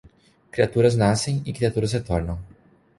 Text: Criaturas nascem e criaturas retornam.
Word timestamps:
Criaturas 0.49 0.95
nascem 0.95 1.43
e 1.45 1.53
criaturas 1.53 1.91
retornam. 1.93 2.39